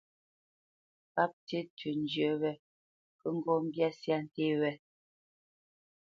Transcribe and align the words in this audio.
Páp 1.13 1.31
tí 1.47 1.59
tʉ̄ 1.77 1.91
njyə́ 2.03 2.33
wé 2.41 2.51
ŋgɔ́ 3.35 3.39
kə́ 3.43 3.57
mbyá 3.65 3.89
syâ 3.99 4.17
nté 4.25 4.47
wé. 4.61 4.71